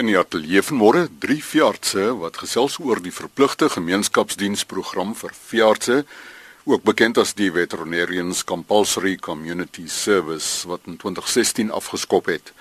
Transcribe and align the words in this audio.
In 0.00 0.08
die 0.08 0.16
ateljee 0.16 0.62
vanmôre 0.64 1.00
drie 1.20 1.42
veeartse 1.44 2.06
wat 2.22 2.38
gesels 2.40 2.78
oor 2.80 3.02
die 3.04 3.12
verpligte 3.12 3.66
gemeenskapsdiensprogram 3.68 5.10
vir 5.18 5.34
veeartse, 5.36 5.96
ook 6.64 6.86
bekend 6.88 7.18
as 7.20 7.34
die 7.36 7.50
Veterinarians 7.52 8.40
Compulsory 8.48 9.18
Community 9.20 9.84
Service 9.92 10.64
wat 10.70 10.88
in 10.88 10.96
2016 11.02 11.68
afgeskop 11.80 12.30
het. 12.32 12.54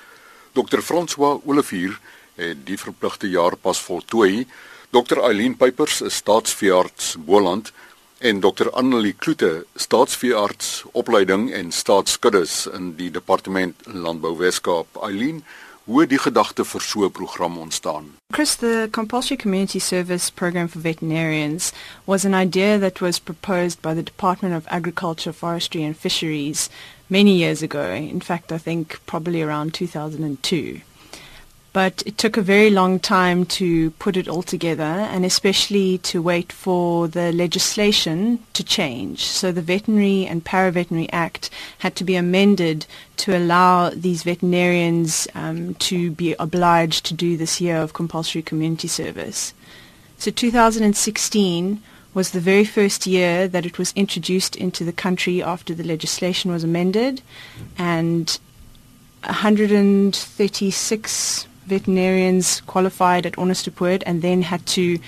Dr. 0.51 0.83
François 0.83 1.39
Olivier 1.47 1.95
het 2.35 2.65
die 2.67 2.75
verpligte 2.81 3.31
jaar 3.31 3.55
pas 3.55 3.79
voltooi. 3.87 4.43
Dr. 4.91 5.23
Eileen 5.29 5.55
Pipers 5.55 6.01
is 6.01 6.19
staatsveearts 6.19 7.15
Boland 7.23 7.71
en 8.19 8.43
Dr. 8.43 8.67
Annelie 8.75 9.15
Kloete, 9.15 9.63
staatsveearts 9.79 10.83
opleiding 10.91 11.53
en 11.55 11.71
staatskuddes 11.71 12.65
in 12.67 12.97
die 12.99 13.11
departement 13.15 13.87
Landbou 13.87 14.35
Weskaap. 14.43 14.99
Eileen 15.07 15.45
hoe 15.89 16.05
die 16.05 16.19
gedagte 16.21 16.63
vir 16.65 16.81
so 16.81 17.03
'n 17.03 17.11
program 17.11 17.57
ontstaan. 17.57 18.05
Chris, 18.31 18.55
the 18.55 18.87
compulsory 18.91 19.37
community 19.37 19.79
service 19.79 20.29
program 20.29 20.67
for 20.69 20.81
veterinarians 20.81 21.73
was 22.05 22.25
an 22.25 22.33
idea 22.33 22.77
that 22.79 23.01
was 23.01 23.19
proposed 23.19 23.81
by 23.81 23.93
the 23.95 24.03
Department 24.03 24.55
of 24.55 24.67
Agriculture, 24.67 25.33
Forestry 25.33 25.83
and 25.83 25.97
Fisheries 25.97 26.69
many 27.07 27.35
years 27.37 27.63
ago. 27.63 27.91
In 27.93 28.21
fact, 28.21 28.51
I 28.51 28.59
think 28.59 28.99
probably 29.05 29.41
around 29.41 29.73
2002 29.73 30.81
but 31.71 32.01
it 32.05 32.17
took 32.17 32.35
a 32.35 32.41
very 32.41 32.69
long 32.69 32.99
time 32.99 33.45
to 33.45 33.91
put 33.91 34.17
it 34.17 34.27
all 34.27 34.41
together 34.41 34.83
and 34.83 35.23
especially 35.23 35.99
to 35.99 36.21
wait 36.21 36.51
for 36.51 37.07
the 37.07 37.31
legislation 37.31 38.39
to 38.53 38.63
change. 38.63 39.25
So 39.25 39.51
the 39.51 39.61
Veterinary 39.61 40.25
and 40.25 40.43
Paraveterinary 40.43 41.09
Act 41.11 41.51
had 41.79 41.95
to 41.97 42.03
be 42.03 42.15
amended 42.15 42.87
to 43.17 43.37
allow 43.37 43.91
these 43.91 44.23
veterinarians 44.23 45.27
um, 45.35 45.75
to 45.75 46.09
be 46.11 46.35
obliged 46.39 47.05
to 47.05 47.13
do 47.13 47.37
this 47.37 47.61
year 47.61 47.77
of 47.77 47.93
compulsory 47.93 48.41
community 48.41 48.87
service. 48.87 49.53
So 50.17 50.31
2016 50.31 51.83
was 52.13 52.31
the 52.31 52.39
very 52.39 52.65
first 52.65 53.05
year 53.05 53.47
that 53.47 53.65
it 53.65 53.77
was 53.77 53.93
introduced 53.95 54.55
into 54.55 54.83
the 54.83 54.91
country 54.91 55.43
after 55.43 55.75
the 55.75 55.83
legislation 55.83 56.51
was 56.51 56.63
amended 56.63 57.21
and 57.77 58.39
136 59.23 61.47
veterinarians 61.69 62.61
qualified 62.61 63.25
at 63.25 63.33
Onderstepoort 63.33 64.03
and 64.05 64.21
then 64.21 64.41
had 64.41 64.65
to 64.67 64.99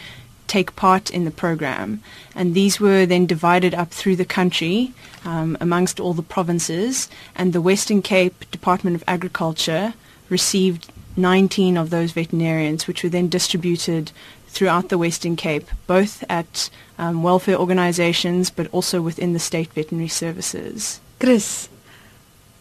take 0.48 0.76
part 0.76 1.09
in 1.09 1.26
the 1.26 1.31
program. 1.31 2.02
And 2.36 2.53
these 2.53 2.80
were 2.80 3.06
then 3.06 3.26
divided 3.26 3.73
up 3.73 3.92
through 3.92 4.18
the 4.18 4.26
country 4.26 4.94
um, 5.23 5.58
amongst 5.62 6.00
all 6.00 6.14
the 6.14 6.22
provinces. 6.36 7.09
And 7.36 7.53
the 7.53 7.62
Western 7.62 8.02
Cape 8.02 8.50
Department 8.52 8.95
of 8.95 9.03
Agriculture 9.08 9.94
received 10.30 10.92
19 11.16 11.78
of 11.78 11.90
those 11.90 12.12
veterinarians, 12.12 12.88
which 12.88 13.03
were 13.03 13.09
then 13.09 13.30
distributed 13.30 14.12
throughout 14.48 14.90
the 14.90 14.98
Western 14.98 15.36
Cape, 15.38 15.68
both 15.88 16.23
at 16.30 16.70
um, 16.98 17.23
welfare 17.23 17.58
organizations 17.58 18.50
but 18.50 18.68
also 18.73 19.02
within 19.02 19.34
the 19.34 19.40
state 19.40 19.72
veterinary 19.73 20.09
services. 20.09 21.00
Chris, 21.20 21.70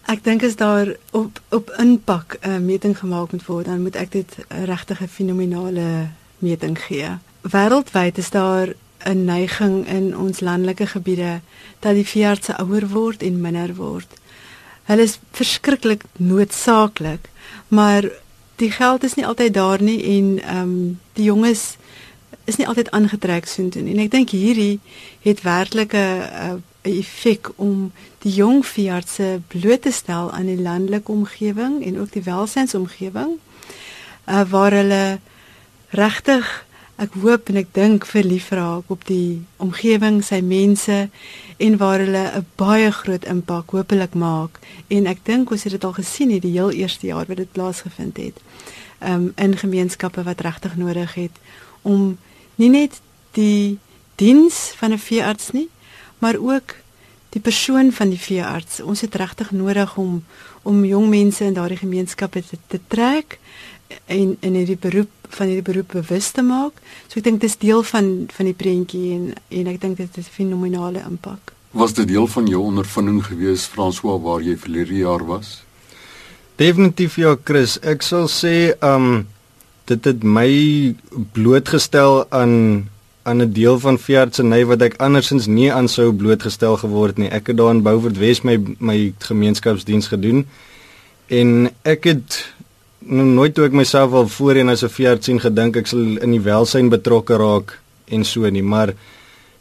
Ek 0.07 0.25
dink 0.25 0.43
as 0.43 0.57
daar 0.57 0.97
op 1.11 1.41
op 1.49 1.71
impak 1.79 2.39
'n 2.41 2.49
uh, 2.49 2.59
meting 2.59 2.99
gemaak 2.99 3.33
moet 3.33 3.47
word, 3.47 3.65
dan 3.65 3.83
moet 3.83 3.97
ek 3.97 4.13
dit 4.13 4.37
'n 4.49 4.65
regtige 4.65 5.09
fenominale 5.09 6.09
meting 6.39 6.79
gee. 6.79 7.19
Wêreldwyd 7.43 8.19
is 8.19 8.31
daar 8.31 8.75
'n 9.05 9.25
neiging 9.25 9.87
in 9.87 10.17
ons 10.17 10.41
landelike 10.41 10.87
gebiede 10.87 11.41
dat 11.79 11.95
die 11.95 12.07
veeartse 12.07 12.57
ouer 12.57 12.89
word 12.89 13.23
en 13.23 13.41
minder 13.41 13.75
word. 13.75 14.09
Hulle 14.85 15.03
is 15.03 15.19
verskriklik 15.31 16.03
noodsaaklik, 16.17 17.29
maar 17.69 18.11
die 18.57 18.71
geld 18.71 19.05
is 19.05 19.15
nie 19.15 19.27
altyd 19.27 19.55
daar 19.55 19.83
nie 19.83 20.03
en 20.05 20.43
ehm 20.43 20.61
um, 20.61 20.99
die 21.13 21.25
jonges 21.25 21.77
is 22.45 22.57
nie 22.57 22.67
altyd 22.67 22.91
aangetrek 22.91 23.47
soontoe 23.47 23.83
nie. 23.83 23.95
En 23.95 24.03
ek 24.05 24.11
dink 24.11 24.31
hierdie 24.31 24.81
het 25.23 25.43
werklik 25.43 25.95
'n 25.95 26.63
'n 26.83 26.99
effek 26.99 27.53
om 27.57 27.93
die 28.19 28.33
jong 28.33 28.67
veeartse 28.67 29.41
bloot 29.49 29.83
te 29.83 29.91
stel 29.93 30.33
aan 30.33 30.47
die 30.47 30.61
landelike 30.61 31.13
omgewing 31.13 31.85
en 31.85 32.01
ook 32.01 32.13
die 32.13 32.23
welsynsomgewing 32.23 33.39
uh, 34.27 34.43
waar 34.49 34.73
hulle 34.73 35.19
regtig 35.91 36.67
ek 37.01 37.15
hoop 37.23 37.49
en 37.49 37.57
ek 37.63 37.71
dink 37.73 38.05
verlief 38.05 38.51
raak 38.53 38.91
op 38.93 39.07
die 39.09 39.41
omgewing, 39.65 40.21
sy 40.21 40.43
mense 40.45 41.09
en 41.57 41.77
waar 41.81 42.03
hulle 42.05 42.25
'n 42.37 42.47
baie 42.61 42.91
groot 42.93 43.25
impak 43.25 43.73
hopelik 43.73 44.15
maak 44.15 44.61
en 44.89 45.07
ek 45.07 45.25
dink 45.25 45.51
ons 45.51 45.65
het 45.65 45.73
dit 45.73 45.85
al 45.85 45.97
gesien 45.97 46.29
hierdie 46.29 46.53
heel 46.53 46.71
eerste 46.71 47.07
jaar 47.07 47.27
wat 47.27 47.37
dit 47.37 47.53
plaasgevind 47.53 48.17
het. 48.17 48.37
Um 49.01 49.33
in 49.37 49.57
gemeenskappe 49.57 50.23
wat 50.23 50.41
regtig 50.41 50.77
nodig 50.77 51.15
het 51.15 51.37
om 51.83 52.19
nie 52.57 52.69
net 52.69 53.01
die 53.33 53.79
diens 54.17 54.73
van 54.77 54.93
'n 54.93 54.99
veearts 54.99 55.51
nie, 55.53 55.69
maar 56.21 56.37
ook 56.39 56.77
die 57.31 57.41
persoon 57.41 57.93
van 57.93 58.11
die 58.11 58.21
veearts. 58.21 58.81
Ons 58.81 59.05
het 59.07 59.15
regtig 59.15 59.51
nodig 59.51 59.97
om 59.97 60.23
om 60.63 60.85
jong 60.85 61.09
mense 61.09 61.45
in 61.45 61.55
daardie 61.57 61.79
gemeenskappe 61.81 62.43
te, 62.45 62.59
te 62.69 62.81
trek 62.93 63.39
en 64.13 64.35
in 64.41 64.59
hierdie 64.59 64.77
beroep 64.77 65.31
van 65.33 65.49
hierdie 65.49 65.65
beroep 65.65 65.95
bewus 65.97 66.31
te 66.37 66.43
maak. 66.45 66.77
So 67.09 67.21
ek 67.21 67.25
dink 67.25 67.41
dit 67.41 67.49
is 67.49 67.57
deel 67.63 67.83
van 67.93 68.11
van 68.35 68.51
die 68.51 68.57
prentjie 68.57 69.15
en 69.15 69.25
en 69.49 69.73
ek 69.73 69.81
dink 69.81 69.97
dit 69.97 70.07
het 70.07 70.27
'n 70.27 70.37
fenominale 70.37 71.03
impak. 71.09 71.55
Was 71.71 71.95
dit 71.95 72.09
deel 72.09 72.27
van 72.27 72.47
jou 72.47 72.63
ondervinding 72.63 73.25
gewees 73.25 73.67
François 73.67 74.21
waar 74.23 74.43
jy 74.43 74.57
verlede 74.57 74.97
jaar 74.97 75.27
was? 75.27 75.63
Definitief 76.57 77.17
ja 77.17 77.37
Chris, 77.45 77.79
ek 77.81 78.03
sal 78.03 78.29
sê 78.29 78.75
um 78.83 79.27
dit 79.85 80.05
het 80.05 80.23
my 80.23 80.95
blootgestel 81.33 82.27
aan 82.31 82.89
aan 83.23 83.43
'n 83.43 83.53
deel 83.53 83.79
van 83.79 83.99
veeartseny 83.99 84.65
wat 84.65 84.83
ek 84.83 84.97
andersins 84.97 85.47
nie 85.47 85.73
aan 85.73 85.89
sou 85.89 86.13
blootgestel 86.13 86.77
geword 86.77 87.19
nie. 87.19 87.29
Ek 87.29 87.47
het 87.47 87.57
daar 87.57 87.75
in 87.75 87.83
Beaufort 87.83 88.19
Wes 88.19 88.43
my 88.43 88.59
my 88.79 89.13
gemeenskapsdiens 89.19 90.07
gedoen 90.07 90.47
en 91.27 91.71
ek 91.83 92.05
het 92.05 92.53
nou 92.99 93.27
nooit 93.27 93.55
toe 93.55 93.65
ek 93.65 93.73
myself 93.73 94.13
al 94.13 94.29
voorheen 94.29 94.69
as 94.69 94.83
'n 94.83 94.89
veearts 94.89 95.27
sien 95.27 95.41
gedink 95.41 95.77
ek 95.77 95.87
sal 95.87 96.19
in 96.21 96.31
die 96.31 96.41
welsyn 96.41 96.89
betrokke 96.89 97.37
raak 97.37 97.79
en 98.09 98.25
so 98.25 98.51
nie, 98.51 98.63
maar 98.63 98.95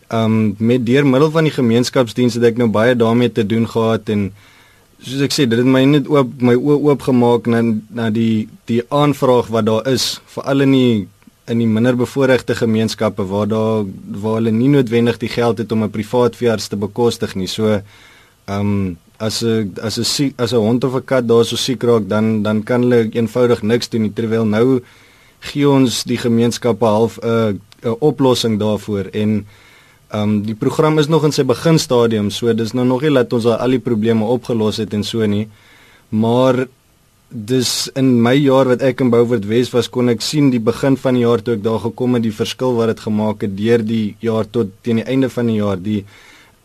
ehm 0.07 0.25
um, 0.25 0.55
met 0.57 0.85
deur 0.85 1.05
middel 1.05 1.31
van 1.31 1.43
die 1.43 1.53
gemeenskapsdiens 1.53 2.33
het 2.33 2.43
ek 2.43 2.57
nou 2.57 2.67
baie 2.67 2.95
daarmee 2.95 3.31
te 3.31 3.45
doen 3.45 3.67
gehad 3.67 4.09
en 4.09 4.31
soos 4.99 5.21
ek 5.21 5.31
sê, 5.31 5.45
dit 5.47 5.59
het 5.59 5.67
my 5.67 5.83
net 5.85 6.07
oop 6.07 6.41
my 6.41 6.55
oë 6.55 6.79
oopgemaak 6.89 7.47
na 7.47 7.61
na 7.89 8.09
die 8.09 8.47
die 8.65 8.81
aanvraag 8.89 9.47
wat 9.47 9.65
daar 9.65 9.87
is 9.87 10.19
veral 10.33 10.65
in 10.65 10.71
die 10.71 11.07
in 11.49 11.61
die 11.61 11.67
minderbevoorregte 11.67 12.55
gemeenskappe 12.55 13.25
waar 13.25 13.47
daar 13.47 13.85
waar 14.21 14.39
hulle 14.39 14.51
nie 14.51 14.69
noodwendig 14.69 15.17
die 15.17 15.31
geld 15.33 15.57
het 15.57 15.71
om 15.71 15.83
'n 15.83 15.89
privaat 15.89 16.35
veearts 16.35 16.67
te 16.67 16.75
bekostig 16.75 17.35
nie. 17.35 17.47
So 17.47 17.65
ehm 17.67 18.59
um, 18.59 18.97
as 19.17 19.43
'n 19.43 19.73
as 19.81 19.97
'n 19.97 20.33
as 20.37 20.53
'n 20.53 20.57
hond 20.57 20.83
of 20.83 20.95
'n 20.95 21.05
kat 21.05 21.27
daar 21.27 21.45
so 21.45 21.55
siek 21.55 21.83
raak, 21.83 22.07
dan 22.07 22.43
dan 22.43 22.63
kan 22.63 22.81
hulle 22.81 23.09
eenvoudig 23.11 23.61
niks 23.61 23.89
doen 23.89 24.01
nie 24.01 24.13
terwyl 24.13 24.45
nou 24.45 24.81
gee 25.39 25.69
ons 25.69 26.03
die 26.03 26.17
gemeenskappe 26.17 26.85
half 26.85 27.17
'n 27.17 27.59
'n 27.83 27.95
oplossing 27.99 28.59
daarvoor 28.59 29.05
en 29.11 29.45
ehm 30.09 30.21
um, 30.21 30.41
die 30.41 30.55
program 30.55 30.99
is 30.99 31.07
nog 31.07 31.23
in 31.23 31.31
sy 31.31 31.43
beginstadium, 31.43 32.29
so 32.29 32.53
dis 32.53 32.73
nou 32.73 32.85
nog 32.85 33.01
nie 33.01 33.13
dat 33.13 33.33
ons 33.33 33.45
al 33.45 33.69
die 33.69 33.79
probleme 33.79 34.25
opgelos 34.25 34.77
het 34.77 34.93
en 34.93 35.03
so 35.03 35.25
nie. 35.25 35.47
Maar 36.09 36.67
dis 37.29 37.91
in 37.93 38.15
my 38.25 38.33
jaar 38.33 38.65
wat 38.71 38.81
ek 38.81 39.03
in 39.03 39.11
Beaufort 39.13 39.45
Wes 39.45 39.69
was 39.69 39.87
kon 39.93 40.09
ek 40.09 40.23
sien 40.25 40.49
die 40.49 40.61
begin 40.61 40.95
van 40.97 41.13
die 41.13 41.21
jaar 41.21 41.43
toe 41.45 41.53
ek 41.59 41.63
daar 41.63 41.77
gekom 41.83 42.17
het 42.17 42.25
die 42.25 42.33
verskil 42.33 42.73
wat 42.73 42.89
dit 42.89 43.03
gemaak 43.05 43.45
het 43.45 43.53
deur 43.57 43.83
die 43.85 44.15
jaar 44.25 44.49
tot 44.49 44.71
teen 44.81 45.03
die 45.03 45.05
einde 45.05 45.29
van 45.29 45.51
die 45.51 45.59
jaar. 45.59 45.77
Die 45.77 46.01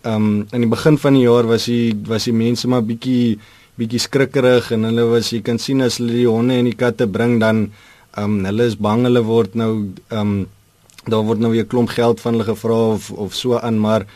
ehm 0.04 0.24
um, 0.24 0.46
in 0.52 0.64
die 0.64 0.70
begin 0.72 0.96
van 1.00 1.14
die 1.16 1.24
jaar 1.24 1.44
was 1.48 1.68
die 1.68 1.92
was 2.08 2.24
die 2.24 2.36
mense 2.36 2.68
maar 2.68 2.84
bietjie 2.84 3.38
bietjie 3.76 4.00
skrikkerig 4.00 4.70
en 4.72 4.88
hulle 4.88 5.04
was 5.12 5.32
jy 5.32 5.40
kan 5.44 5.58
sien 5.58 5.84
as 5.84 5.98
hulle 6.00 6.16
die 6.16 6.28
honde 6.28 6.56
en 6.56 6.68
die 6.68 6.76
katte 6.76 7.06
bring 7.06 7.38
dan 7.40 7.66
ehm 8.16 8.24
um, 8.24 8.44
hulle 8.48 8.68
is 8.72 8.76
bang 8.76 9.04
hulle 9.04 9.24
word 9.24 9.54
nou 9.54 9.72
ehm 10.08 10.20
um, 10.20 10.36
daar 11.04 11.24
word 11.28 11.40
nou 11.44 11.50
weer 11.52 11.66
klomp 11.68 11.90
geld 11.92 12.20
van 12.24 12.38
hulle 12.38 12.48
gevra 12.48 12.78
of 12.96 13.10
of 13.10 13.34
so 13.36 13.58
aan 13.60 13.76
maar 13.80 14.06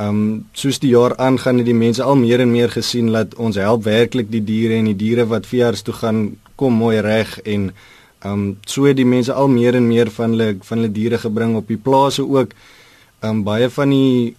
Ehm 0.00 0.08
um, 0.08 0.44
soos 0.56 0.78
die 0.80 0.94
jaar 0.94 1.12
aangaan 1.20 1.58
het 1.60 1.66
die 1.68 1.76
mense 1.76 2.02
al 2.02 2.16
meer 2.16 2.40
en 2.40 2.50
meer 2.50 2.70
gesien 2.72 3.10
dat 3.12 3.34
ons 3.34 3.56
help 3.60 3.82
werklik 3.84 4.30
die 4.32 4.40
diere 4.44 4.78
en 4.80 4.86
die 4.88 4.96
diere 4.96 5.26
wat 5.28 5.48
veearts 5.50 5.82
toe 5.84 5.94
gaan 5.94 6.20
kom 6.56 6.78
mooi 6.80 7.00
reg 7.04 7.34
en 7.44 7.66
ehm 7.70 8.32
um, 8.32 8.46
so 8.64 8.86
het 8.88 8.96
die 8.96 9.08
mense 9.08 9.32
al 9.32 9.48
meer 9.48 9.76
en 9.76 9.88
meer 9.88 10.10
van 10.16 10.30
hulle 10.32 10.56
van 10.68 10.78
hulle 10.78 10.92
diere 10.92 11.18
gebring 11.18 11.56
op 11.56 11.68
die 11.68 11.80
plase 11.88 12.24
ook. 12.24 12.54
Ehm 13.20 13.30
um, 13.30 13.44
baie 13.44 13.68
van 13.70 13.92
die 13.92 14.36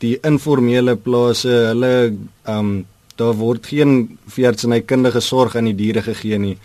die 0.00 0.16
informele 0.22 0.96
plase, 0.96 1.54
hulle 1.72 1.94
ehm 2.06 2.58
um, 2.58 2.74
daar 3.16 3.34
word 3.36 3.66
geen 3.66 4.18
veearts 4.26 4.64
en 4.64 4.72
hy 4.72 4.80
kundige 4.80 5.20
sorg 5.20 5.56
aan 5.56 5.68
die 5.68 5.76
diere 5.76 6.02
gegee 6.02 6.38
nie. 6.38 6.56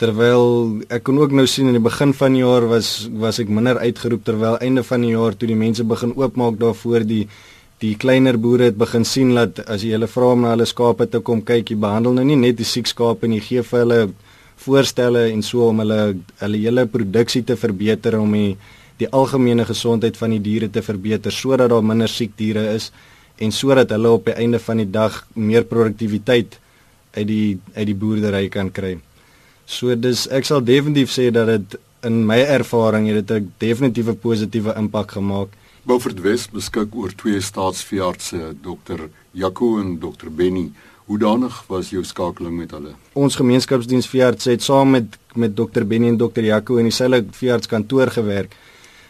Terwyl 0.00 0.80
ek 0.88 1.04
kon 1.06 1.20
ook 1.20 1.36
nou 1.36 1.46
sien 1.46 1.68
in 1.70 1.76
die 1.76 1.88
begin 1.88 2.14
van 2.16 2.32
die 2.32 2.42
jaar 2.42 2.66
was 2.70 3.10
was 3.24 3.38
ek 3.44 3.52
minder 3.58 3.78
uitgeroep 3.78 4.24
terwyl 4.24 4.56
einde 4.58 4.82
van 4.82 5.04
die 5.04 5.12
jaar 5.12 5.36
toe 5.36 5.48
die 5.52 5.64
mense 5.66 5.84
begin 5.84 6.16
oopmaak 6.16 6.56
daarvoor 6.58 7.04
die 7.06 7.26
die 7.84 7.96
kleiner 8.00 8.38
boere 8.40 8.70
het 8.70 8.76
begin 8.80 9.04
sien 9.04 9.34
dat 9.36 9.60
as 9.68 9.82
jy 9.84 9.92
hulle 9.96 10.08
vra 10.08 10.30
om 10.32 10.44
na 10.44 10.54
hulle 10.54 10.66
skape 10.68 11.06
te 11.10 11.20
kom 11.20 11.42
kyk, 11.44 11.72
jy 11.72 11.76
behandel 11.80 12.16
nou 12.16 12.24
nie 12.24 12.38
net 12.40 12.56
die 12.56 12.68
siek 12.68 12.88
skape 12.88 13.28
nie, 13.28 13.42
gee 13.44 13.64
vir 13.66 13.82
hulle 13.82 13.98
voorstelle 14.64 15.26
en 15.32 15.42
so 15.44 15.68
om 15.68 15.82
hulle 15.82 15.98
hulle 16.40 16.60
hele 16.62 16.86
produksie 16.88 17.42
te 17.44 17.56
verbeter 17.60 18.16
om 18.20 18.32
die 18.32 18.54
die 19.00 19.08
algemene 19.10 19.64
gesondheid 19.66 20.14
van 20.16 20.30
die 20.36 20.42
diere 20.42 20.68
te 20.70 20.82
verbeter 20.86 21.34
sodat 21.34 21.72
daar 21.72 21.82
minder 21.82 22.10
siek 22.10 22.36
diere 22.38 22.62
is 22.76 22.92
en 23.42 23.50
sodat 23.52 23.90
hulle 23.90 24.12
op 24.14 24.28
die 24.28 24.36
einde 24.38 24.60
van 24.62 24.78
die 24.78 24.90
dag 24.90 25.16
meer 25.34 25.66
produktiwiteit 25.66 26.54
uit 27.16 27.26
die 27.26 27.58
uit 27.74 27.88
die 27.90 27.98
boerdery 27.98 28.46
kan 28.54 28.70
kry. 28.70 28.94
So 29.66 29.96
dis 29.98 30.28
ek 30.30 30.46
sal 30.46 30.62
definitief 30.62 31.10
sê 31.10 31.30
dat 31.34 31.50
dit 31.50 31.76
in 32.06 32.22
my 32.28 32.38
ervaring 32.58 33.08
het 33.10 33.26
dit 33.26 33.42
'n 33.42 33.52
definitiewe 33.58 34.14
positiewe 34.14 34.74
impak 34.78 35.18
gemaak. 35.18 35.50
Beaufort 35.84 36.20
West 36.24 36.48
beskik 36.56 36.94
oor 36.96 37.12
twee 37.12 37.42
staatsveeartse, 37.44 38.54
Dr. 38.64 39.02
Jaco 39.36 39.74
en 39.82 39.98
Dr. 40.00 40.30
Benny. 40.32 40.70
Hoe 41.04 41.18
danig 41.20 41.58
was 41.68 41.90
jou 41.92 42.00
skakeling 42.08 42.54
met 42.56 42.70
hulle? 42.72 42.94
Ons 43.12 43.36
gemeenskapsdiensveearts 43.36 44.48
het 44.48 44.64
saam 44.64 44.94
met 44.96 45.18
met 45.36 45.52
Dr. 45.58 45.84
Benny 45.84 46.08
en 46.08 46.16
Dr. 46.16 46.40
Jaco 46.46 46.78
in 46.80 46.88
dieselfde 46.88 47.36
veeartskantoor 47.36 48.14
gewerk. 48.16 48.56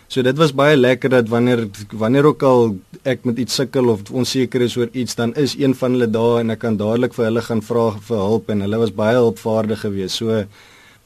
So 0.09 0.27
dit 0.27 0.37
was 0.41 0.55
baie 0.57 0.75
lekker 0.77 1.13
dat 1.15 1.31
wanneer 1.31 1.69
wanneer 1.93 2.27
ook 2.33 2.43
al 2.43 2.75
ek 3.07 3.23
met 3.29 3.39
iets 3.39 3.55
sukkel 3.61 3.93
of 3.95 4.11
onseker 4.11 4.67
is 4.67 4.75
oor 4.77 4.91
iets, 4.93 5.15
dan 5.15 5.35
is 5.39 5.55
een 5.55 5.79
van 5.79 5.95
hulle 5.95 6.11
daar 6.11 6.41
en 6.41 6.51
ek 6.57 6.65
kan 6.65 6.81
dadelik 6.81 7.15
vir 7.15 7.29
hulle 7.29 7.43
gaan 7.53 7.63
vra 7.63 7.91
vir 8.09 8.19
hulp 8.19 8.51
en 8.51 8.67
hulle 8.67 8.83
was 8.83 8.97
baie 8.99 9.21
hulpvaardig 9.21 9.87
geweest. 9.87 10.19
So 10.19 10.43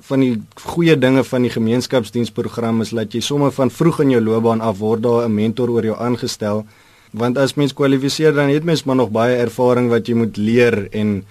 van 0.06 0.20
die 0.22 0.34
goeie 0.62 0.96
dinge 0.98 1.24
van 1.24 1.42
die 1.42 1.50
gemeenskapsdiensprogram 1.50 2.82
is 2.84 2.92
dat 2.94 3.14
jy 3.14 3.20
sommer 3.24 3.50
van 3.52 3.70
vroeg 3.70 4.02
in 4.04 4.14
jou 4.14 4.20
loopbaan 4.22 4.62
af 4.62 4.78
word 4.78 5.02
daar 5.02 5.26
'n 5.26 5.34
mentor 5.34 5.70
oor 5.70 5.84
jou 5.84 5.96
aangestel. 5.98 6.66
Want 7.12 7.38
as 7.38 7.54
mens 7.54 7.72
kwalifiseer 7.72 8.34
dan 8.34 8.48
het 8.48 8.64
mens 8.64 8.84
maar 8.84 8.96
nog 8.96 9.10
baie 9.10 9.36
ervaring 9.36 9.88
wat 9.88 10.06
jy 10.06 10.14
moet 10.14 10.36
leer 10.36 10.88
en 10.92 11.24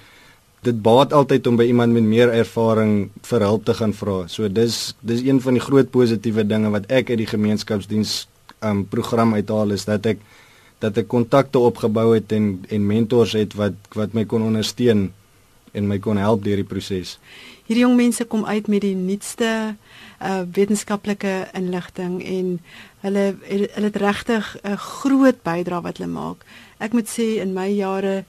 dit 0.61 0.81
baat 0.81 1.13
altyd 1.13 1.47
om 1.47 1.55
by 1.55 1.63
iemand 1.63 1.93
met 1.93 2.03
meer 2.03 2.29
ervaring 2.29 3.09
vir 3.21 3.41
hulp 3.41 3.65
te 3.65 3.73
gaan 3.73 3.93
vra. 3.93 4.27
So 4.27 4.47
dis 4.49 4.95
dis 5.01 5.21
een 5.21 5.41
van 5.41 5.53
die 5.53 5.61
groot 5.61 5.91
positiewe 5.91 6.43
dinge 6.47 6.69
wat 6.69 6.89
ek 6.91 7.09
uit 7.09 7.17
die 7.17 7.29
gemeenskapsdiens 7.29 8.27
um 8.65 8.85
program 8.85 9.33
uithaal 9.33 9.71
is 9.71 9.85
dat 9.85 10.05
ek 10.05 10.19
dat 10.81 10.97
ek 10.97 11.07
kontakte 11.07 11.59
opgebou 11.59 12.13
het 12.13 12.31
en 12.31 12.65
en 12.69 12.87
mentors 12.87 13.33
het 13.37 13.53
wat 13.57 13.73
wat 13.93 14.13
my 14.13 14.25
kon 14.25 14.41
ondersteun 14.41 15.11
en 15.73 15.87
my 15.87 15.99
kon 15.99 16.17
help 16.17 16.43
deur 16.43 16.57
die 16.57 16.67
proses. 16.67 17.17
Hierdie 17.67 17.83
jong 17.83 17.97
mense 17.99 18.23
kom 18.25 18.45
uit 18.45 18.67
met 18.71 18.81
die 18.81 18.95
nuutste 18.95 19.75
uh 20.23 20.43
wetenskaplike 20.55 21.49
inligting 21.53 22.21
en 22.23 22.53
hulle 23.03 23.25
hulle 23.43 23.89
het 23.89 23.99
regtig 24.01 24.55
'n 24.63 24.77
groot 24.77 25.43
bydrae 25.43 25.81
wat 25.81 25.97
hulle 25.97 26.11
maak. 26.11 26.45
Ek 26.79 26.93
moet 26.93 27.09
sê 27.09 27.41
in 27.43 27.53
my 27.53 27.67
jare 27.67 28.23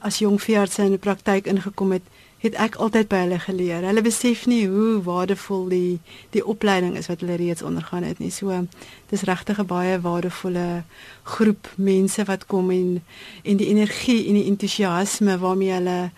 as 0.00 0.18
jong 0.18 0.40
veearts 0.40 0.78
in 0.78 0.96
die 0.96 0.98
praktyk 0.98 1.46
ingekom 1.46 1.92
het, 1.92 2.02
het 2.38 2.54
ek 2.60 2.76
altyd 2.76 3.08
by 3.08 3.16
hulle 3.24 3.38
geleer. 3.38 3.84
Hulle 3.88 4.02
besef 4.04 4.46
nie 4.46 4.66
hoe 4.68 5.02
waardevol 5.02 5.68
die 5.68 6.00
die 6.30 6.44
opleiding 6.44 6.96
is 6.96 7.08
wat 7.08 7.20
hulle 7.24 7.40
reeds 7.40 7.62
ondergaan 7.62 8.04
het 8.04 8.18
nie. 8.18 8.30
So 8.30 8.66
dis 9.08 9.22
regtig 9.22 9.58
'n 9.58 9.66
baie 9.66 10.00
waardevolle 10.00 10.84
groep 11.22 11.72
mense 11.76 12.24
wat 12.24 12.46
kom 12.46 12.70
en 12.70 13.02
en 13.42 13.56
die 13.56 13.68
energie 13.68 14.28
en 14.28 14.34
die 14.34 14.46
entoesiasme 14.46 15.38
waarmee 15.38 15.72
hulle 15.72 16.10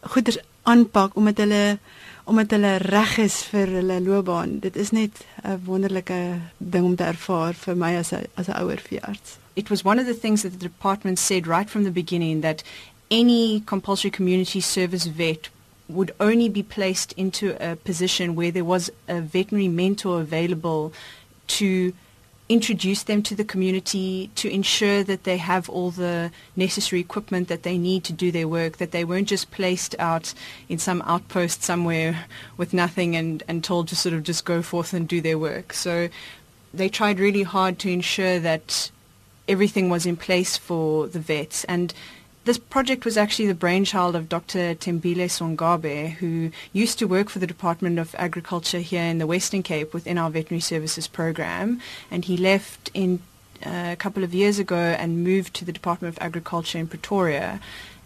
goeders 0.00 0.38
aanpak 0.62 1.16
omdat 1.16 1.38
hulle 1.38 1.78
omdat 2.24 2.50
hulle 2.50 2.76
reg 2.76 3.16
is 3.18 3.42
vir 3.50 3.66
hulle 3.66 4.00
loopbaan. 4.00 4.58
Dit 4.62 4.76
is 4.76 4.90
net 4.90 5.24
'n 5.42 5.62
wonderlike 5.64 6.38
ding 6.58 6.84
om 6.84 6.96
te 6.96 7.04
ervaar 7.04 7.54
vir 7.54 7.76
my 7.76 7.96
as 7.96 8.12
'n 8.12 8.26
as 8.34 8.48
'n 8.48 8.62
ouer 8.62 8.80
veearts. 8.88 9.38
It 9.54 9.68
was 9.68 9.82
one 9.84 10.00
of 10.00 10.06
the 10.06 10.18
things 10.18 10.42
that 10.42 10.52
the 10.52 10.68
department 10.68 11.18
said 11.18 11.46
right 11.46 11.70
from 11.70 11.82
the 11.84 11.90
beginning 11.90 12.40
that 12.42 12.62
any 13.10 13.62
compulsory 13.64 14.10
community 14.10 14.60
service 14.60 15.06
vet 15.06 15.50
would 15.88 16.14
only 16.18 16.48
be 16.48 16.62
placed 16.62 17.12
into 17.16 17.56
a 17.60 17.76
position 17.76 18.34
where 18.34 18.52
there 18.52 18.64
was 18.64 18.90
a 19.08 19.20
veterinary 19.20 19.68
mentor 19.68 20.20
available 20.20 20.92
to 21.46 21.92
introduce 22.52 23.04
them 23.04 23.22
to 23.22 23.34
the 23.34 23.44
community, 23.44 24.30
to 24.34 24.48
ensure 24.48 25.02
that 25.02 25.24
they 25.24 25.38
have 25.38 25.68
all 25.68 25.90
the 25.90 26.30
necessary 26.56 27.00
equipment 27.00 27.48
that 27.48 27.62
they 27.62 27.78
need 27.78 28.04
to 28.04 28.12
do 28.12 28.30
their 28.30 28.48
work, 28.48 28.76
that 28.76 28.90
they 28.90 29.04
weren't 29.04 29.28
just 29.28 29.50
placed 29.50 29.94
out 29.98 30.34
in 30.68 30.78
some 30.78 31.02
outpost 31.02 31.62
somewhere 31.62 32.26
with 32.56 32.74
nothing 32.74 33.16
and, 33.16 33.42
and 33.48 33.64
told 33.64 33.88
to 33.88 33.96
sort 33.96 34.14
of 34.14 34.22
just 34.22 34.44
go 34.44 34.62
forth 34.62 34.92
and 34.92 35.08
do 35.08 35.20
their 35.20 35.38
work. 35.38 35.72
So 35.72 36.08
they 36.74 36.88
tried 36.88 37.18
really 37.18 37.42
hard 37.42 37.78
to 37.80 37.90
ensure 37.90 38.38
that 38.40 38.90
everything 39.48 39.90
was 39.90 40.06
in 40.06 40.16
place 40.16 40.56
for 40.56 41.06
the 41.08 41.20
vets. 41.20 41.64
And 41.64 41.92
this 42.44 42.58
project 42.58 43.04
was 43.04 43.16
actually 43.16 43.46
the 43.46 43.54
brainchild 43.54 44.16
of 44.16 44.28
Dr. 44.28 44.74
Tembile 44.74 45.28
Songabe, 45.28 46.12
who 46.14 46.50
used 46.72 46.98
to 46.98 47.06
work 47.06 47.28
for 47.28 47.38
the 47.38 47.46
Department 47.46 47.98
of 47.98 48.14
Agriculture 48.18 48.80
here 48.80 49.04
in 49.04 49.18
the 49.18 49.26
Western 49.26 49.62
Cape 49.62 49.94
within 49.94 50.18
our 50.18 50.30
veterinary 50.30 50.60
services 50.60 51.06
program. 51.06 51.80
And 52.10 52.24
he 52.24 52.36
left 52.36 52.90
in 52.94 53.20
uh, 53.64 53.90
a 53.92 53.96
couple 53.96 54.24
of 54.24 54.34
years 54.34 54.58
ago 54.58 54.76
and 54.76 55.22
moved 55.22 55.54
to 55.54 55.64
the 55.64 55.72
Department 55.72 56.16
of 56.16 56.22
Agriculture 56.22 56.78
in 56.78 56.88
Pretoria 56.88 57.60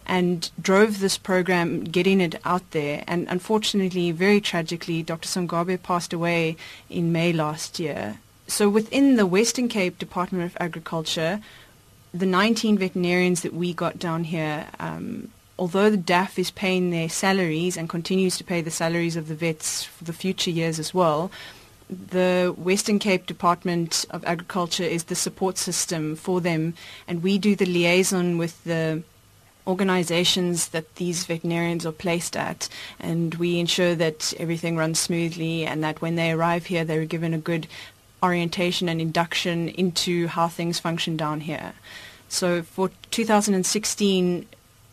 and 0.07 0.51
drove 0.61 1.01
this 1.01 1.19
program, 1.19 1.85
getting 1.85 2.21
it 2.21 2.37
out 2.45 2.71
there. 2.73 3.05
And 3.09 3.27
unfortunately, 3.29 4.13
very 4.13 4.41
tragically, 4.41 5.03
Dr. 5.03 5.29
Songabe 5.29 5.83
passed 5.83 6.13
away 6.13 6.57
in 6.91 7.11
May 7.11 7.33
last 7.33 7.81
year. 7.81 8.19
So 8.47 8.69
within 8.69 9.17
the 9.17 9.27
Western 9.27 9.69
Cape 9.69 9.99
Department 9.99 10.45
of 10.45 10.57
Agriculture, 10.61 11.41
the 12.13 12.27
19 12.27 12.79
veterinarians 12.79 13.43
that 13.43 13.55
we 13.55 13.73
got 13.73 13.99
down 13.99 14.25
here, 14.25 14.67
um, 14.79 15.31
although 15.59 15.91
the 15.91 15.99
DAF 15.99 16.39
is 16.39 16.51
paying 16.51 16.91
their 16.91 17.09
salaries 17.09 17.77
and 17.77 17.89
continues 17.89 18.37
to 18.39 18.45
pay 18.45 18.61
the 18.61 18.71
salaries 18.71 19.17
of 19.17 19.29
the 19.29 19.35
vets 19.35 19.85
for 19.85 20.05
the 20.05 20.13
future 20.13 20.51
years 20.51 20.79
as 20.79 20.95
well, 20.95 21.31
the 21.89 22.55
Western 22.57 22.99
Cape 22.99 23.27
Department 23.27 24.07
of 24.11 24.25
Agriculture 24.25 24.85
is 24.85 25.05
the 25.05 25.15
support 25.15 25.57
system 25.57 26.17
for 26.17 26.41
them, 26.41 26.75
and 27.07 27.23
we 27.23 27.39
do 27.39 27.55
the 27.55 27.67
liaison 27.67 28.39
with 28.39 28.63
the 28.65 29.03
organizations 29.67 30.69
that 30.69 30.95
these 30.97 31.25
veterinarians 31.25 31.85
are 31.85 31.93
placed 31.93 32.37
at 32.37 32.69
and 33.01 33.35
we 33.35 33.59
ensure 33.59 33.95
that 33.97 34.33
everything 34.39 34.77
runs 34.77 34.99
smoothly 34.99 35.67
and 35.67 35.83
that 35.83 36.01
when 36.01 36.15
they 36.15 36.31
arrive 36.31 36.67
here 36.67 36.85
they're 36.85 37.05
given 37.05 37.35
a 37.35 37.39
good 37.39 37.67
orientation 38.27 38.89
and 38.89 39.01
induction 39.01 39.69
into 39.69 40.27
how 40.27 40.49
things 40.49 40.79
function 40.79 41.17
down 41.17 41.41
here. 41.41 41.73
So 42.29 42.63
for 42.63 42.91
2016, 43.11 44.47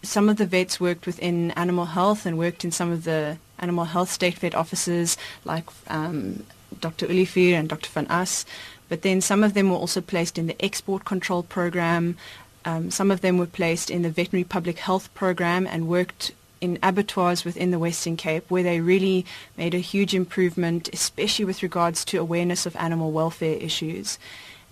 some 0.04 0.30
of 0.30 0.38
the 0.38 0.46
vets 0.46 0.80
worked 0.80 1.06
within 1.06 1.52
animal 1.52 1.86
health 1.86 2.26
and 2.26 2.38
worked 2.38 2.64
in 2.64 2.72
some 2.72 2.92
of 2.92 3.04
the 3.06 3.38
animal 3.60 3.86
health 3.86 4.12
state 4.12 4.38
vet 4.38 4.54
offices 4.54 5.18
like 5.46 5.66
um, 5.88 6.46
Dr. 6.80 7.08
Ulifir 7.08 7.54
and 7.54 7.70
Dr. 7.70 7.90
Van 7.90 8.08
As. 8.10 8.46
But 8.90 9.02
then 9.02 9.22
some 9.22 9.44
of 9.44 9.54
them 9.54 9.70
were 9.70 9.78
also 9.78 10.02
placed 10.02 10.38
in 10.38 10.48
the 10.48 10.64
export 10.64 11.06
control 11.06 11.42
program. 11.44 12.18
Um, 12.66 12.92
some 12.92 13.10
of 13.12 13.22
them 13.22 13.38
were 13.38 13.48
placed 13.48 13.90
in 13.90 14.04
the 14.04 14.10
veterinary 14.10 14.44
public 14.44 14.78
health 14.80 15.14
program 15.14 15.66
and 15.66 15.88
worked 15.88 16.34
in 16.64 16.80
abattoirs 16.82 17.44
within 17.44 17.72
the 17.72 17.78
Western 17.78 18.16
Cape 18.16 18.50
where 18.50 18.64
they 18.64 18.80
really 18.80 19.26
made 19.58 19.74
a 19.74 19.80
huge 19.80 20.16
improvement, 20.16 20.90
especially 20.94 21.44
with 21.44 21.62
regards 21.62 22.06
to 22.06 22.18
awareness 22.18 22.66
of 22.66 22.74
animal 22.78 23.12
welfare 23.12 23.58
issues. 23.58 24.18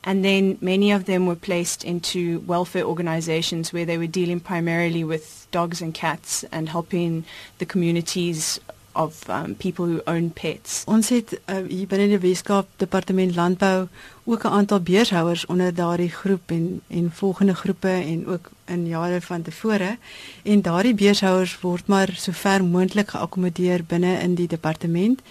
And 0.01 0.23
then 0.23 0.57
many 0.61 0.91
of 0.91 1.03
them 1.03 1.27
were 1.27 1.35
placed 1.35 1.83
into 1.83 2.39
welfare 2.47 2.85
organizations 2.85 3.73
where 3.73 3.85
they 3.85 3.97
were 3.97 4.07
dealing 4.07 4.39
primarily 4.39 5.03
with 5.03 5.47
dogs 5.51 5.81
and 5.81 5.93
cats 5.93 6.45
and 6.45 6.69
helping 6.69 7.25
the 7.57 7.65
communities 7.65 8.57
of 8.93 9.29
um, 9.29 9.55
people 9.55 9.85
who 9.85 10.01
own 10.05 10.31
pets. 10.33 10.83
Ons 10.85 11.09
het 11.09 11.33
uh, 11.45 11.61
hier 11.67 11.87
binne 11.87 12.07
die 12.11 12.21
Weskaap 12.21 12.67
Departement 12.81 13.35
Landbou 13.35 13.87
ook 14.23 14.43
'n 14.43 14.55
aantal 14.59 14.79
beurshouers 14.79 15.45
onder 15.45 15.73
daardie 15.73 16.09
groep 16.09 16.51
en 16.51 16.81
en 16.87 17.11
volgende 17.13 17.55
groepe 17.55 17.87
en 17.87 18.27
ook 18.27 18.49
in 18.65 18.87
jare 18.87 19.21
van 19.21 19.41
tevore 19.41 19.97
en 20.43 20.61
daardie 20.61 20.93
beurshouers 20.93 21.59
word 21.59 21.87
maar 21.87 22.09
sover 22.15 22.63
moontlik 22.63 23.09
geakkommodeer 23.09 23.83
binne 23.87 24.19
in 24.19 24.35
die 24.35 24.47
departement. 24.47 25.21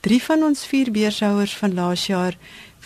Drie 0.00 0.22
van 0.22 0.42
ons 0.42 0.66
vier 0.66 0.90
beurshouers 0.90 1.56
van 1.56 1.74
laas 1.74 2.06
jaar 2.06 2.36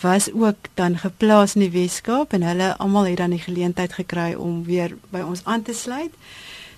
was 0.00 0.32
ook 0.32 0.56
dan 0.74 0.98
geplaas 0.98 1.54
in 1.54 1.60
die 1.60 1.80
Weskaap 1.80 2.32
en 2.32 2.42
hulle 2.42 2.76
almal 2.76 3.06
het 3.06 3.16
dan 3.16 3.30
die 3.30 3.38
geleentheid 3.38 3.92
gekry 3.92 4.34
om 4.34 4.64
weer 4.64 4.96
by 5.08 5.20
ons 5.20 5.40
aan 5.44 5.62
te 5.62 5.72
sluit 5.72 6.12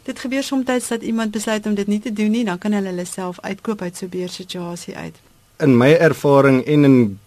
dit 0.07 0.19
gebeur 0.19 0.43
soms 0.43 0.89
dat 0.89 1.03
iemand 1.03 1.31
besluit 1.35 1.67
om 1.67 1.75
dit 1.75 1.87
nie 1.87 2.01
te 2.01 2.13
doen 2.13 2.31
nie, 2.31 2.45
dan 2.45 2.59
kan 2.59 2.73
hulle 2.73 2.93
hulle 2.93 3.05
self 3.05 3.41
uitkoop 3.43 3.83
uit 3.83 3.97
so 3.97 4.07
'n 4.07 4.09
beersituasie 4.09 4.97
uit. 4.97 5.15
In 5.59 5.77
my 5.77 5.93
ervaring 5.93 6.65
en 6.65 6.85
in 6.85 7.19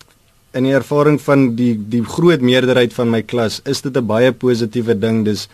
in 0.52 0.64
die 0.64 0.74
ervaring 0.74 1.22
van 1.22 1.56
die 1.56 1.76
die 1.90 2.04
groot 2.04 2.42
meerderheid 2.42 2.94
van 2.94 3.10
my 3.10 3.22
klas, 3.22 3.62
is 3.66 3.82
dit 3.82 3.98
'n 3.98 4.06
baie 4.06 4.32
positiewe 4.32 5.00
ding. 5.00 5.26
Dis 5.26 5.48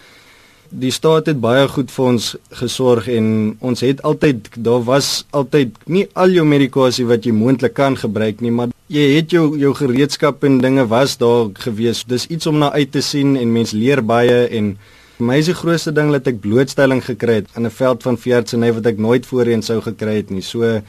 die 0.70 0.91
staat 0.91 1.25
het 1.25 1.39
baie 1.39 1.67
goed 1.67 1.91
vir 1.91 2.05
ons 2.05 2.36
gesorg 2.50 3.08
en 3.08 3.58
ons 3.60 3.82
het 3.86 4.01
altyd 4.01 4.50
daar 4.58 4.84
was 4.84 5.25
altyd 5.29 5.77
nie 5.86 6.08
al 6.13 6.29
jou 6.29 6.46
medikasie 6.46 7.05
wat 7.05 7.25
jy 7.25 7.32
moontlik 7.32 7.74
kan 7.74 7.98
gebruik 7.98 8.41
nie, 8.41 8.51
maar 8.51 8.70
jy 8.88 9.15
het 9.15 9.32
jou 9.32 9.58
jou 9.58 9.74
gereedskap 9.74 10.44
en 10.44 10.60
dinge 10.62 10.88
was 10.88 11.17
daar 11.17 11.50
gewees. 11.53 12.03
Dis 12.03 12.27
iets 12.27 12.48
om 12.48 12.58
na 12.58 12.72
uit 12.72 12.91
te 12.91 13.01
sien 13.01 13.36
en 13.38 13.51
mens 13.51 13.72
leer 13.72 14.03
baie 14.05 14.48
en 14.48 14.77
My 15.17 15.38
is 15.39 15.48
die 15.48 15.55
grootste 15.55 15.93
ding 15.95 16.10
dat 16.12 16.25
ek 16.27 16.41
blootstelling 16.43 17.00
gekry 17.05 17.39
het 17.39 17.53
in 17.55 17.65
'n 17.65 17.72
veld 17.72 18.03
van 18.03 18.17
veeartseny 18.17 18.74
wat 18.74 18.86
ek 18.86 18.98
nooit 18.98 19.25
voorheen 19.25 19.62
sou 19.62 19.79
gekry 19.81 20.15
het 20.15 20.29
nie. 20.29 20.41
So 20.41 20.81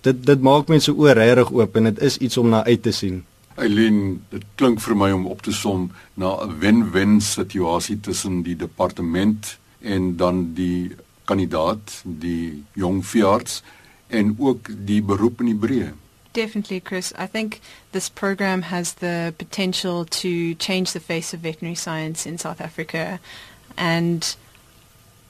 dit 0.00 0.26
dit 0.26 0.40
maak 0.40 0.68
mense 0.68 0.94
oor 0.94 1.12
regtig 1.12 1.52
oop 1.52 1.76
en 1.76 1.84
dit 1.84 1.98
is 2.00 2.16
iets 2.18 2.36
om 2.36 2.48
na 2.48 2.64
uit 2.64 2.82
te 2.82 2.92
sien. 2.92 3.24
Eileen, 3.56 4.22
dit 4.30 4.42
klink 4.54 4.80
vir 4.80 4.96
my 4.96 5.10
om 5.12 5.26
op 5.26 5.42
te 5.42 5.52
som 5.52 5.90
na 6.14 6.40
'n 6.42 6.58
wen-wen 6.58 7.20
situasie 7.20 8.00
tussen 8.00 8.42
die 8.42 8.56
departement 8.56 9.58
en 9.80 10.16
dan 10.16 10.54
die 10.54 10.92
kandidaat, 11.24 12.02
die 12.04 12.64
jong 12.72 13.06
veearts 13.06 13.62
en 14.08 14.36
ook 14.38 14.68
die 14.86 15.02
beroep 15.02 15.40
in 15.40 15.46
die 15.46 15.60
breë. 15.66 15.92
Definitely, 16.34 16.80
Chris. 16.80 17.12
I 17.16 17.26
think 17.26 17.60
this 17.92 18.08
program 18.08 18.62
has 18.62 18.94
the 18.94 19.32
potential 19.38 20.04
to 20.06 20.56
change 20.56 20.92
the 20.92 20.98
face 20.98 21.32
of 21.32 21.40
veterinary 21.40 21.76
science 21.76 22.26
in 22.26 22.38
South 22.38 22.60
Africa. 22.60 23.20
And 23.76 24.34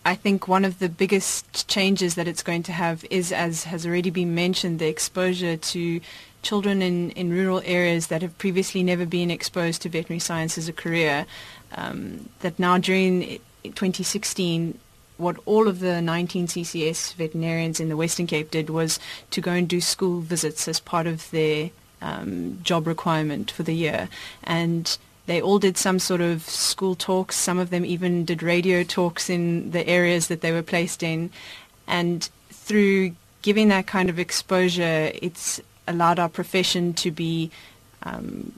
I 0.07 0.15
think 0.15 0.49
one 0.49 0.65
of 0.65 0.79
the 0.79 0.89
biggest 0.89 1.69
changes 1.69 2.15
that 2.15 2.27
it's 2.27 2.43
going 2.43 2.63
to 2.65 2.73
have 2.73 3.05
is, 3.11 3.33
as 3.33 3.65
has 3.65 3.87
already 3.87 4.09
been 4.09 4.35
mentioned, 4.35 4.79
the 4.79 4.89
exposure 4.89 5.59
to 5.59 6.01
children 6.41 6.81
in, 6.81 7.11
in 7.11 7.31
rural 7.31 7.61
areas 7.67 8.07
that 8.07 8.23
have 8.23 8.39
previously 8.39 8.83
never 8.83 9.05
been 9.05 9.31
exposed 9.31 9.83
to 9.83 9.91
veterinary 9.91 10.21
science 10.21 10.57
as 10.57 10.69
a 10.69 10.73
career. 10.73 11.27
Um, 11.77 12.31
that 12.41 12.59
now 12.59 12.79
during 12.79 13.41
2016, 13.63 14.79
what 15.17 15.37
all 15.47 15.69
of 15.69 15.81
the 15.81 16.01
19 16.01 16.49
CCS 16.49 17.15
veterinarians 17.15 17.81
in 17.81 17.89
the 17.89 17.97
Western 17.97 18.27
Cape 18.27 18.51
did 18.51 18.71
was 18.71 18.99
to 19.31 19.41
go 19.41 19.53
and 19.53 19.69
do 19.69 19.81
school 19.81 20.21
visits 20.21 20.67
as 20.67 20.81
part 20.81 21.07
of 21.07 21.31
their 21.31 21.71
um, 22.03 22.59
job 22.63 22.87
requirement 22.87 23.51
for 23.51 23.63
the 23.63 23.75
year. 23.75 24.09
And 24.43 24.97
they 25.27 25.41
all 25.41 25.59
did 25.59 25.79
some 25.79 25.99
sort 25.99 26.21
of 26.21 26.43
school 26.43 26.95
talks. 26.95 27.37
Some 27.37 27.59
of 27.59 27.71
them 27.71 27.85
even 27.85 28.25
did 28.25 28.43
radio 28.43 28.83
talks 28.83 29.31
in 29.31 29.71
the 29.71 29.87
areas 29.87 30.29
that 30.29 30.41
they 30.41 30.53
were 30.53 30.63
placed 30.63 31.03
in. 31.03 31.31
And 31.87 32.29
through 32.51 33.15
giving 33.43 33.69
that 33.69 33.87
kind 33.87 34.11
of 34.11 34.19
exposure, 34.19 35.11
it's 35.15 35.61
allowed 35.87 36.19
our 36.19 36.29
profession 36.29 36.93
to 36.95 37.11
be 37.11 37.51
um, 38.03 38.53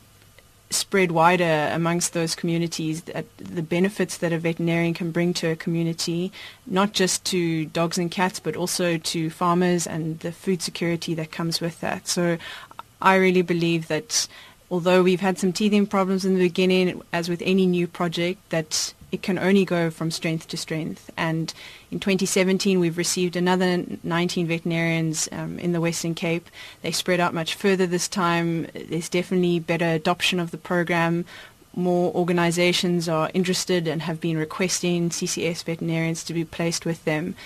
spread 0.70 1.12
wider 1.12 1.70
amongst 1.72 2.12
those 2.12 2.34
communities 2.34 3.02
that 3.02 3.24
the 3.38 3.62
benefits 3.62 4.18
that 4.18 4.32
a 4.32 4.38
veterinarian 4.38 4.94
can 4.94 5.10
bring 5.10 5.32
to 5.34 5.48
a 5.48 5.56
community, 5.56 6.32
not 6.66 6.92
just 6.92 7.24
to 7.24 7.66
dogs 7.66 7.98
and 7.98 8.10
cats, 8.10 8.40
but 8.40 8.56
also 8.56 8.98
to 8.98 9.30
farmers 9.30 9.86
and 9.86 10.18
the 10.20 10.32
food 10.32 10.60
security 10.62 11.14
that 11.14 11.30
comes 11.30 11.60
with 11.60 11.80
that. 11.80 12.08
So 12.08 12.36
I 13.00 13.14
really 13.16 13.42
believe 13.42 13.88
that 13.88 14.26
although 14.70 15.02
we've 15.02 15.20
had 15.20 15.38
some 15.38 15.52
teething 15.52 15.86
problems 15.86 16.24
in 16.24 16.34
the 16.34 16.40
beginning, 16.40 17.00
as 17.12 17.28
with 17.28 17.42
any 17.44 17.66
new 17.66 17.86
project, 17.86 18.50
that 18.50 18.92
it 19.12 19.22
can 19.22 19.38
only 19.38 19.64
go 19.64 19.90
from 19.90 20.10
strength 20.10 20.48
to 20.48 20.56
strength. 20.56 21.10
And 21.16 21.52
in 21.90 22.00
2017, 22.00 22.80
we've 22.80 22.98
received 22.98 23.36
another 23.36 23.84
19 24.02 24.46
veterinarians 24.46 25.28
um, 25.32 25.58
in 25.58 25.72
the 25.72 25.80
Western 25.80 26.14
Cape. 26.14 26.48
They 26.82 26.90
spread 26.90 27.20
out 27.20 27.34
much 27.34 27.54
further 27.54 27.86
this 27.86 28.08
time. 28.08 28.66
There's 28.74 29.08
definitely 29.08 29.60
better 29.60 29.86
adoption 29.86 30.40
of 30.40 30.50
the 30.50 30.58
program. 30.58 31.24
More 31.74 32.12
organizations 32.14 33.08
are 33.08 33.30
interested 33.34 33.86
and 33.86 34.02
have 34.02 34.20
been 34.20 34.38
requesting 34.38 35.10
CCS 35.10 35.62
veterinarians 35.64 36.24
to 36.24 36.32
be 36.32 36.44
placed 36.44 36.84
with 36.84 37.04
them 37.04 37.36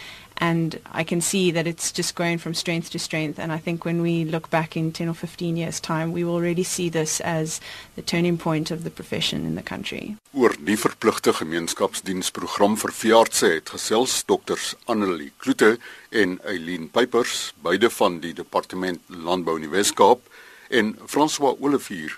and 0.40 0.80
I 0.92 1.04
can 1.04 1.20
see 1.20 1.50
that 1.52 1.66
it's 1.66 1.92
just 1.92 2.14
going 2.14 2.38
from 2.38 2.54
strength 2.54 2.90
to 2.90 2.99
strength 2.99 3.38
and 3.38 3.52
I 3.52 3.59
think 3.59 3.85
when 3.85 4.00
we 4.02 4.25
look 4.25 4.50
back 4.50 4.76
in 4.76 4.92
10 4.92 5.09
or 5.09 5.14
15 5.14 5.56
years 5.56 5.80
time 5.80 6.12
we 6.12 6.25
will 6.25 6.35
already 6.35 6.64
see 6.64 6.88
this 6.88 7.20
as 7.20 7.61
the 7.97 8.02
turning 8.02 8.38
point 8.38 8.70
of 8.70 8.82
the 8.85 8.90
profession 8.90 9.47
in 9.47 9.54
the 9.54 9.62
country. 9.62 10.16
Oor 10.32 10.56
die 10.56 10.78
verpligte 10.80 11.35
gemeenskapsdiensprogram 11.37 12.78
vir 12.80 12.94
veeartse 13.02 13.52
het 13.59 13.75
gesels 13.76 14.25
dokters 14.25 14.75
Annelie 14.87 15.32
Kloete 15.38 15.76
en 16.11 16.38
Eileen 16.49 16.88
Pipers 16.88 17.52
beide 17.62 17.90
van 17.90 18.20
die 18.25 18.35
departement 18.35 19.00
landbou 19.06 19.59
in 19.61 19.68
die 19.68 19.75
Wes-Kaap 19.76 20.25
en 20.70 20.97
François 21.06 21.56
Olivier 21.61 22.16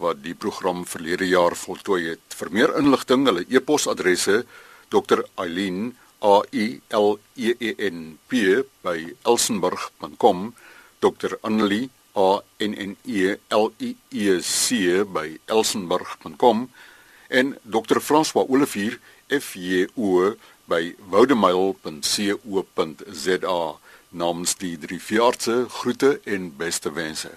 wat 0.00 0.22
die 0.24 0.34
program 0.34 0.86
verlede 0.88 1.28
jaar 1.28 1.54
voltooi 1.56 2.06
het. 2.14 2.36
Vir 2.40 2.50
meer 2.56 2.72
inligting, 2.80 3.26
hulle 3.28 3.44
e-posadresse 3.52 4.44
Dr. 4.90 5.22
A 6.20 6.42
I 6.52 6.80
L 6.90 7.18
E 7.36 7.54
E 7.58 7.74
N 7.78 8.18
P 8.28 8.62
by 8.84 9.16
elsenburg.com 9.24 10.54
Dr 11.00 11.38
Annelie 11.42 11.90
A 12.14 12.42
N 12.58 12.74
N 12.74 12.96
E 13.04 13.36
L 13.48 13.72
I 13.80 13.96
E 14.10 14.42
C 14.42 15.04
by 15.04 15.40
elsenburg.com 15.46 16.68
en 17.28 17.58
Dr 17.64 18.00
François 18.00 18.46
Olivier 18.48 18.98
F 19.28 19.54
J 19.54 19.86
O 19.96 20.34
by 20.68 20.96
woudemail.co.za 21.10 23.78
namens 24.10 24.56
die 24.58 24.78
drie 24.78 25.00
veeartse 25.00 25.66
groete 25.70 26.20
en 26.26 26.56
beste 26.58 26.92
wense 26.92 27.30